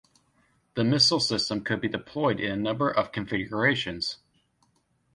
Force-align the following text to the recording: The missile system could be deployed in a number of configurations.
The 0.73 0.83
missile 0.83 1.19
system 1.19 1.61
could 1.63 1.79
be 1.79 1.87
deployed 1.87 2.39
in 2.39 2.49
a 2.51 2.55
number 2.57 2.89
of 2.89 3.11
configurations. 3.11 4.17